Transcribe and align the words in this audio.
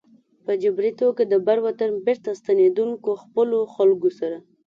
په 0.45 0.51
جبري 0.61 0.91
توګه 1.01 1.21
د 1.27 1.33
بر 1.47 1.57
وطن 1.65 1.89
بېرته 2.05 2.29
ستنېدونکو 2.41 3.09
خپلو 3.23 3.59
خلکو 3.75 4.09
سره. 4.19 4.37